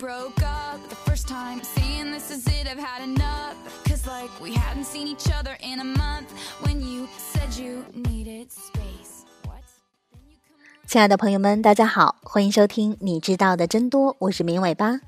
[0.00, 3.54] broke up the first time saying this is it i've had enough
[3.84, 6.26] cause like we hadn't seen each other in a month
[6.62, 9.60] when you said you needed space what
[10.86, 15.00] 亲爱的朋友们，大家好，欢迎收听你知道的真多，我是明尾巴。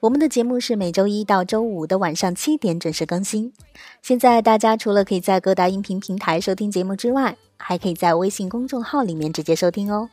[0.00, 3.52] 我们的节目是每周一到周五的晚上七点准时更新。
[4.00, 10.08] 现在大家除了可以在各大音频平台收听节目之外，还可以在微信公众号里面直接收听哦。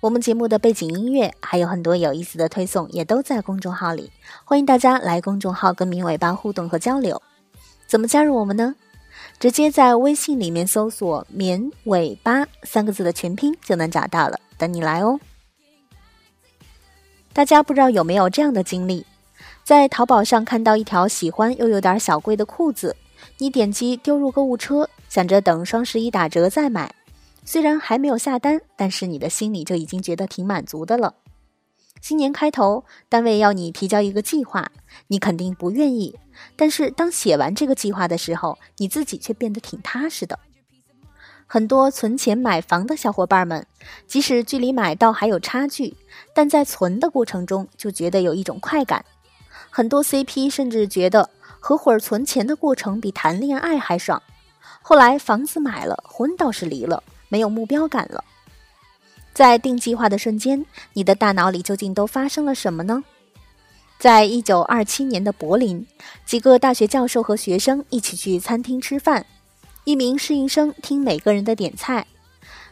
[0.00, 4.12] 我们节目的背景音乐还有很多有意思的推送，也都在公众号里。
[4.44, 7.20] 欢迎大家来公众号跟明尾巴互动和交流。
[7.88, 8.76] 怎么加入我们呢？
[9.40, 15.18] 直接在微信里面搜索“棉尾巴”三个字的全拼就能找到了，等你来哦。
[17.32, 19.04] 大家不知道有没有这样的经历，
[19.64, 22.94] 在淘宝上看到一条喜欢又有点小贵的裤子，
[23.38, 26.94] 你点击丢入购物车，想着等双十一打折再买。
[27.50, 31.14] 虽然还没有下单，但是你的心里就已经觉得挺满足的了。
[32.02, 34.70] 新年开头，单位要你提交一个计划，
[35.06, 36.18] 你肯定不愿意。
[36.56, 40.38] 但是当写完这个计划的时候，你自己却变得挺踏实的。
[41.46, 43.66] 很多存钱买房的小伙伴们，
[44.06, 45.96] 即使距离买到还有差距，
[46.34, 49.02] 但在存的过程中就觉得有一种快感。
[49.70, 54.22] 很多 CP 甚至觉得合伙存钱的过程比谈恋爱还爽。
[54.82, 58.24] 后来房子买了，婚倒是离了，没有目标感了。
[59.32, 63.04] 在定计划的瞬间，你的大脑里究竟都发生了什么呢？
[63.98, 65.86] 在一九二七年的柏林，
[66.24, 69.24] 几个大学教授和学生一起去餐厅吃饭。
[69.84, 72.06] 一名侍应生听每个人的点菜，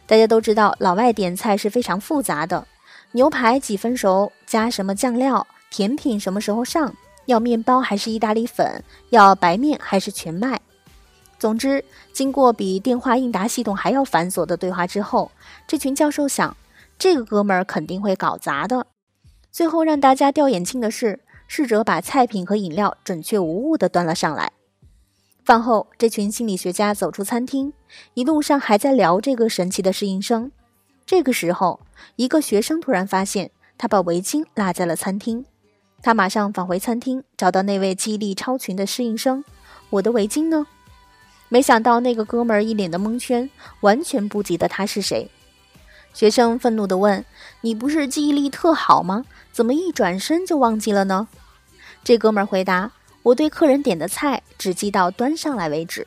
[0.07, 2.67] 大家都知道老外点菜是非常复杂的，
[3.13, 10.61] 牛排几分熟，加什么酱料，甜品什么时候上，要面包还是意大利粉，要白面还是全麦。
[11.39, 15.31] 总之，经过比电话应答系统还要繁琐的对话之后，
[15.67, 16.57] 这群教授想，
[16.99, 18.87] 这个哥们儿肯定会搞砸的。
[19.53, 24.53] 最后让大家掉眼镜的是，侍者把菜品和饮料准确无误地端了上来。
[25.45, 27.73] 饭后，这群心理学家走出餐厅，
[28.15, 30.51] 一路上还在聊这个神奇的适应生。
[31.05, 31.81] 这个时候，
[32.17, 35.45] 一个学生突然发现他把围巾落在了餐厅，
[36.03, 39.45] 他马上返回餐厅，找到那位记忆力超群的适应生
[39.91, 40.67] ：“我的围巾呢？”
[41.49, 43.49] 没想到那个哥们儿一脸的蒙圈，
[43.81, 45.31] 完全不记得他是谁。
[46.13, 47.25] 学生愤怒地问
[47.61, 49.25] ：“你不是记忆力特好吗？
[49.53, 51.29] 怎么一转身就忘记了呢？”
[52.03, 52.93] 这哥们儿回答。
[53.23, 56.07] 我对客人点的菜只记到端上来为止。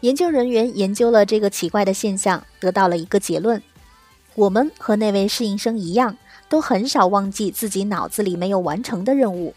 [0.00, 3.62] 研究人员研究了这个奇怪的现象，得到了一个结论：
[4.34, 6.16] 我们和那位侍应生一样，
[6.48, 9.54] 都很少忘记自己脑子里没有完成的任务。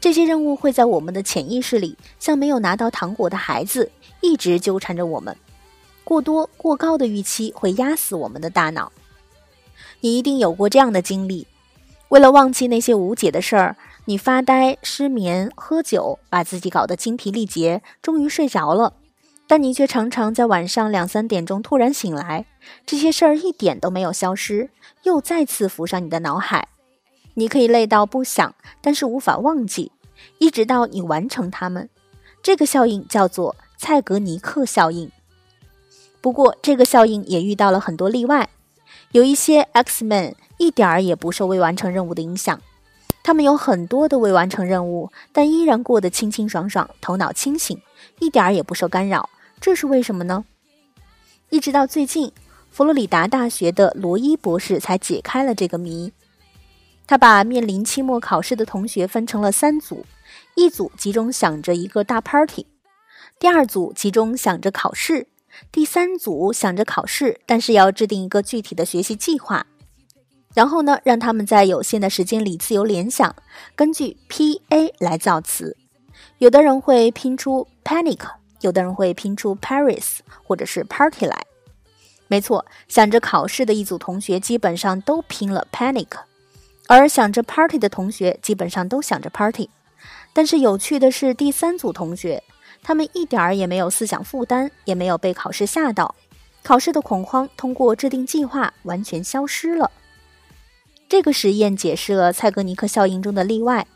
[0.00, 5.36] 这些任务会在我们的潜意识里，像没有拿到糖果的孩子，一直纠缠着我们。
[6.04, 8.92] 过多、过高的预期会压死我们的大脑。
[10.00, 11.46] 你一定有过这样的经历：
[12.08, 13.76] 为了忘记那些无解的事儿。
[14.04, 18.94] 你发呆、失眠、喝酒，把自己搞得精疲力竭，终于睡着了。
[19.46, 22.46] 但你却常常在晚上两三点钟突然醒来，
[22.86, 24.70] 这些事儿一点都没有消失，
[25.02, 26.68] 又再次浮上你的脑海。
[27.38, 29.92] 你可以累到不想，但是无法忘记，
[30.38, 31.88] 一直到你完成它们。
[32.42, 35.12] 这个效应叫做蔡格尼克效应。
[36.20, 38.48] 不过，这个效应也遇到了很多例外，
[39.12, 42.60] 有一些 X-Men 一点儿也不受未完成任务的影响。
[43.22, 47.80] 他们有很多的未完成任务，但依然过得清清爽爽，头脑清醒，
[48.18, 49.30] 一点儿也不受干扰。
[49.60, 50.44] 这是为什么呢？
[51.50, 52.32] 一直到最近，
[52.68, 56.12] 佛罗里达大学的罗伊博士才解开了这个谜。
[57.08, 60.04] 他把面临期末考试的同学分成了三组：
[60.54, 62.66] 一组集中想着一个大 party，
[63.40, 65.26] 第二组集中想着考试，
[65.72, 69.66] 第三组想着考试，但是要制定一个具体的学习计划。
[70.52, 73.34] 然后呢，让他们在有限的时间里自由联想，
[73.74, 75.78] 根据 P A 来造词。
[76.36, 78.20] 有的人会拼出 panic，
[78.60, 81.46] 有的人会拼出 Paris，或者是 party 来。
[82.26, 86.08] 没错，想着考试的一组同学基本上都拼了 panic，
[86.88, 89.70] 而想着 party 的同学基本上都想着 party。
[90.32, 92.42] 但是有趣的是，第三组同学，
[92.82, 96.14] 他们一点儿也没有思想负担，也没有被考试吓到，
[96.62, 99.90] 考试的恐慌通过制定计划完全消失了。
[101.08, 103.86] 这个实验解释了蔡格尼克效应中的例外：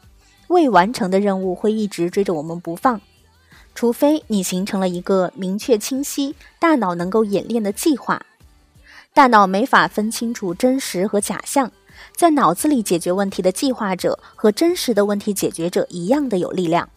[0.49, 3.01] 未完成的任务会一直追着我们不放，
[3.75, 8.21] 除非你形成了一个明确清晰、大脑能够演练的计划。
[9.15, 11.71] 大脑没法分清楚真实和假象，
[12.17, 16.89] 在脑子里解决问题的计划者和真实的问题解决者一样的有力量。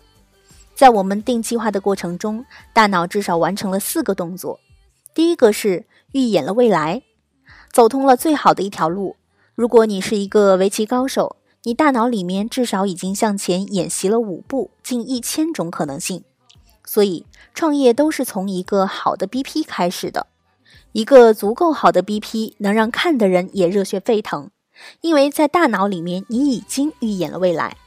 [0.75, 4.59] 在我们定计划的过程中，大脑至少完成了四个动作：
[5.13, 7.03] 第一个是预演了未来，
[7.71, 9.15] 走通了最好的一条路。
[9.53, 16.23] 如果你是一个围棋高手，你大脑里面至少已经向前演习了五步，近一千种可能性。
[16.85, 20.27] 所以，创业都是从一个好的 BP 开始的。
[20.91, 24.51] 一个足够好的 BP 能让看的人也热血沸腾，
[25.01, 27.77] 因为在大脑里面你已经预演了未来。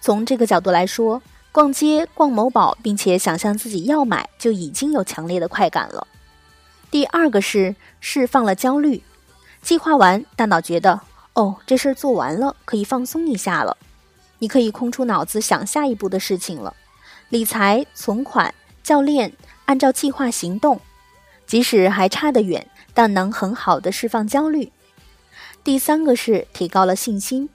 [0.00, 1.22] 从这个角度来说，
[1.52, 6.06] 逛街、逛某宝，并且想象自己要买，就已经有强烈的快感了。
[6.90, 9.02] 第二个是释放了焦虑，
[9.62, 11.00] 计划完，大脑觉得
[11.34, 13.76] 哦，这事儿做完了，可以放松一下了。
[14.38, 16.74] 你可以空出脑子想下一步的事情了。
[17.28, 19.32] 理财、存款、教练，
[19.66, 20.80] 按照计划行动，
[21.46, 24.72] 即使还差得远，但能很好的释放焦虑。
[25.62, 27.48] 第三个是提高了信心。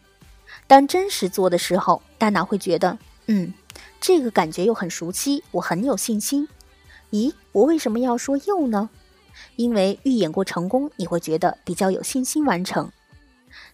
[0.67, 2.97] 当真实做的时候，大脑会觉得，
[3.27, 3.53] 嗯，
[3.99, 6.47] 这个感觉又很熟悉，我很有信心。
[7.11, 8.89] 咦，我为什么要说又呢？
[9.57, 12.91] 因为预演过成功，你会觉得比较有信心完成。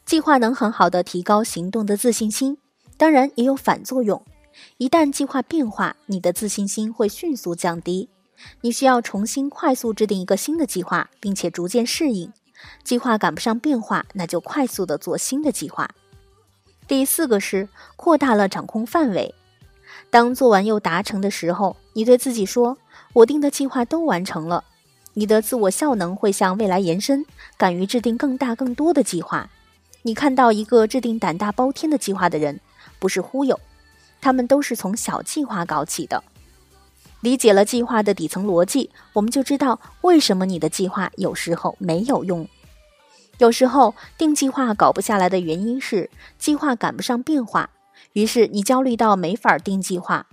[0.05, 2.57] 计划能很好的提高行动的自信心，
[2.97, 4.23] 当然也有反作用。
[4.77, 8.09] 一旦计划变化，你的自信心会迅速降低。
[8.61, 12.31] 你需要重新快速制定一个新的计划，并且逐渐适应。
[12.83, 15.89] 计划赶不上变化，那就快速的做新的计划。
[16.87, 19.33] 第四个是扩大了掌控范围。
[20.09, 22.77] 当做完又达成的时候，你对自己说
[23.13, 24.63] ：“我定的计划都完成了。”
[25.13, 27.25] 你的自我效能会向未来延伸，
[27.57, 29.49] 敢于制定更大更多的计划。
[30.03, 32.59] 你看到一个制定胆大包天的计划的人，
[32.97, 33.59] 不是忽悠。
[34.21, 36.23] 他们都是从小计划搞起的，
[37.21, 42.47] 理解了计划的底层逻辑，我们就知道为什么你的计划有时候没有用。
[43.37, 47.69] 有时候定计划搞不下来的原因是计划赶不上变化，
[48.13, 50.27] 于是你焦虑到没法定计划。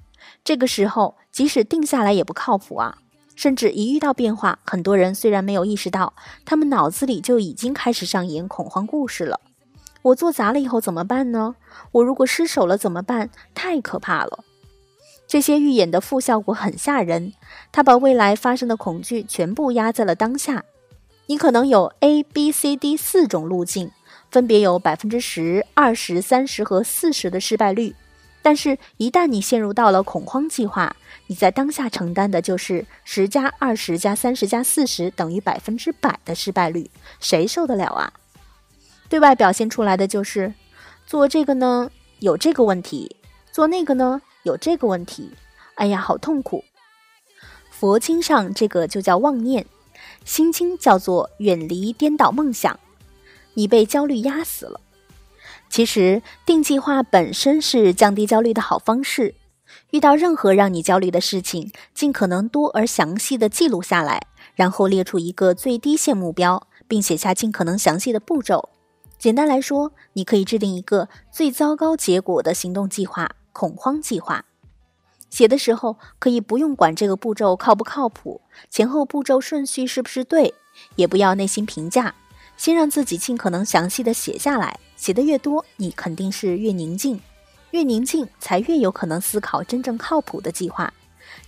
[0.44, 2.98] 这个时候即使定下来也不靠谱啊！
[3.34, 6.12] 甚至一遇到变化，很多人虽然没有意识到，
[6.44, 9.40] 他们脑子里就已经开始上演恐慌故事了。
[10.02, 11.54] 我做砸了以后怎么办呢？
[11.92, 13.30] 我如果失手了怎么办？
[13.54, 14.44] 太可怕了！
[15.28, 17.34] 这些预演的负效果很吓人，
[17.70, 20.64] 它把未来发生的恐惧全部压在了当下。
[21.26, 23.90] 你可能有 A、B、C、D 四种路径，
[24.30, 27.94] 分别有百分之十、二十、三十和四十的失败率。
[28.40, 30.96] 但是，一旦你陷入到了恐慌计划，
[31.26, 36.90] 你在当下承担的就是十加二十加三十加四十等于百分之百的失败率，
[37.20, 38.10] 谁受得了啊？
[39.10, 40.54] 对外表现出来的就是
[41.06, 41.90] 做这个呢
[42.20, 43.16] 有这个问题，
[43.52, 45.30] 做那个呢有这个问题，
[45.74, 46.64] 哎呀，好痛苦。
[47.70, 49.66] 佛经上这个就叫妄念，
[50.24, 52.80] 心经叫做远离颠倒梦想。
[53.54, 54.80] 你被焦虑压死了。
[55.68, 59.34] 其实定计划本身是降低焦虑的好方式。
[59.90, 68.70] 遇到任何让你焦虑的事情，尽可能多而详细的记录下来，然后列出一个最低限目标，并写下尽可能详细的步骤。
[69.18, 74.44] 简单来说，你可以制定一个最糟糕结果的行动计划——恐慌计划。
[75.30, 78.40] 写的时候可以不用管这个步骤靠不靠谱，
[78.70, 80.54] 前后步骤顺序是不是对，
[80.96, 82.14] 也不要内心评价，
[82.56, 84.80] 先让自己尽可能详细的写下来。
[84.96, 87.20] 写的越多，你肯定是越宁静，
[87.72, 90.92] 越宁静才越有可能思考真正靠谱的计划。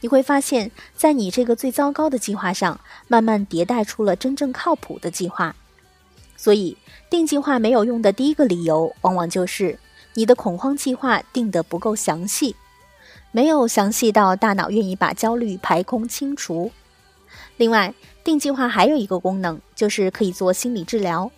[0.03, 5.57] 你会发现在你这个最糟糕的计划上，慢慢迭代出了真正靠谱的计划。
[6.37, 6.77] 所以，
[7.09, 9.79] 定计划没有用的第一个理由，往往就是
[10.15, 12.57] 你的恐慌计划定得不够详细，
[13.33, 16.73] 没有详细到大脑愿意把焦虑排空清除。
[17.57, 21.31] 另外，定计划还有一个功能，就是可以做心理治疗。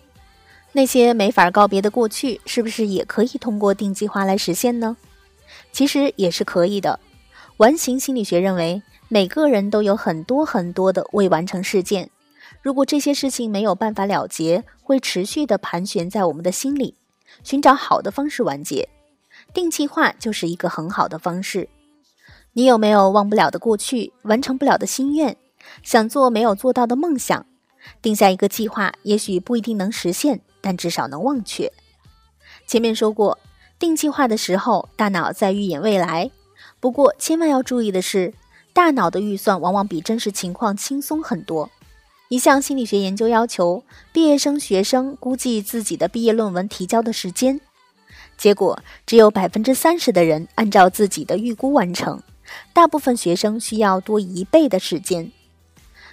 [0.71, 4.97] 那些没法告别的过去，是不是也可以通过定计划来实现呢？
[5.71, 6.99] 其实也是可以的。
[7.57, 12.09] 完形心理学认为，每个人都有很多很多的未完成事件。
[12.63, 16.95] 如果这些事情没有办法了结，会持续的盘旋在我们的心里。
[17.43, 18.89] 寻找好的方式完结，
[19.53, 21.69] 定计划就是一个很好的方式。
[22.53, 25.35] 你有没有忘不了的过去，完成不了的心愿，
[25.81, 27.45] 想做没有做到的梦想？
[28.01, 31.71] 定下一个计划，也许不一定能实现，但至少能忘却。
[32.67, 33.39] 前面说过，
[33.79, 36.31] 定计划的时候，大脑在预演未来。
[36.79, 38.33] 不过，千万要注意的是，
[38.71, 41.69] 大脑的预算往往比真实情况轻松很多。
[42.29, 47.61] 一项心理学研究要求毕业生学生估计自己的毕业论文提交的时间，
[48.37, 52.21] 结果只有百分之三十的人按照自己的预估完成，
[52.73, 55.31] 大部分学生需要多一倍的时间。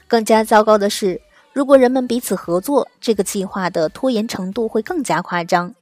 [0.07, 1.23] 更加糟糕的是，
[1.55, 5.75] 如果人们彼此合作，这个计划的拖延程度会更加夸张。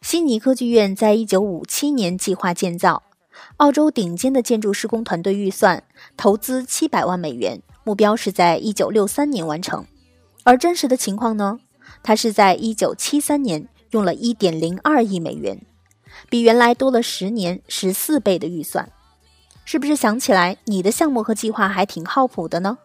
[0.00, 3.02] 悉尼歌剧院在一九五七年计划建造，
[3.58, 5.82] 澳洲顶尖的建筑施工团队预算
[6.16, 7.60] 投资七百万美元。
[7.84, 9.86] 目标是在一九六三年完成，
[10.44, 11.58] 而真实的情况呢？
[12.02, 15.60] 它是在一九七三年用了一点零二亿美元，
[16.28, 18.90] 比原来多了十年十四倍的预算，
[19.64, 22.78] 是不是想起来你的项目和计划还挺靠谱的呢？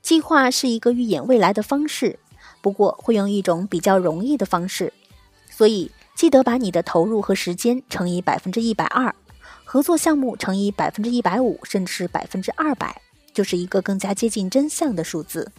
[0.00, 2.18] 计划是一个预演未来的方式，
[2.60, 4.92] 不过会用一种比较容易的方式，
[5.50, 9.14] 所以记得把你的投入和时间乘以百分之一百二，
[9.64, 13.02] 合作项目乘以百分之一百五，甚至是百分之二百，
[13.38, 15.52] 就是一个更加接近真相的数字。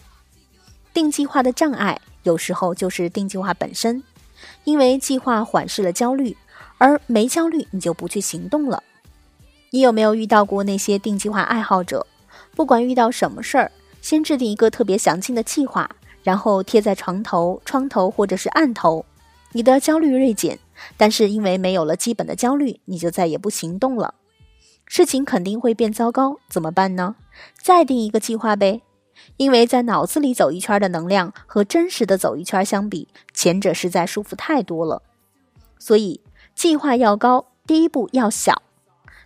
[0.93, 4.03] 定计划的障碍有时候就是定计划本身，
[4.65, 6.35] 因为计划缓释了焦虑，
[6.77, 8.83] 而没焦虑你就不去行动了。
[9.69, 12.05] 你有没有遇到过那些定计划爱好者？
[12.53, 13.71] 不管遇到什么事儿。
[14.01, 15.89] 先制定一个特别详尽的计划，
[16.21, 19.05] 然后贴在床头、窗头或者是案头。
[19.53, 20.59] 你的焦虑锐减，
[20.97, 24.15] 但是因为没有了基本的焦虑，你就再也不行动了。
[24.91, 27.15] 事情肯定会变糟糕，怎么办呢？
[27.61, 28.81] 再定一个计划呗。
[29.37, 35.03] 因为在脑子里走一圈的能量和真实的走一圈相比，前者实在舒服太多了。
[35.77, 36.21] 所以
[36.55, 38.63] 计划要高，第一步要小。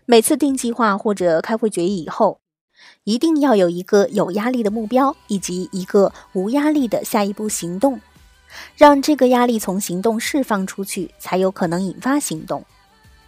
[0.05, 2.39] 每次定计划或者开会决议以后。
[3.05, 8.01] 一定要有一个有压力的目标，以及一个无压力的下一步行动，
[8.75, 12.65] 让这个压力从行动释放出去，才有可能引发行动。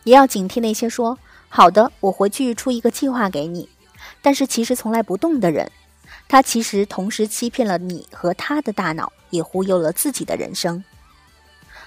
[0.04, 1.18] 也要警惕那些说
[1.50, 3.70] “好的，我回去出一个计划给你”，
[4.22, 5.72] 但是其实从来不动的人。
[6.28, 10.84] 他其实同时欺骗了你和他的大脑，也忽悠了自己的人生。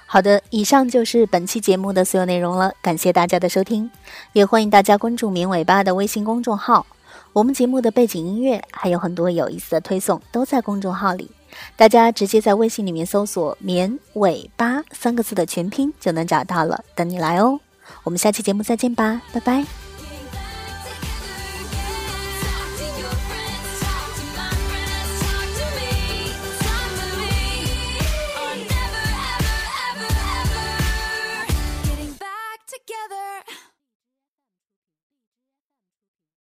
[0.06, 3.90] 好的，以上就是本期节目的所有内容了，感谢大家的收听，
[4.32, 6.86] 也欢迎大家关注“绵尾巴”的微信公众号。
[7.32, 11.30] 我们节目的背景音乐还有很多有意思的推送，都在公众号里，
[11.76, 17.60] 大家直接在微信里面搜索“绵尾巴”三个字的全拼就能找到了，等你来哦。
[18.04, 19.87] 我们下期节目再见吧，拜拜。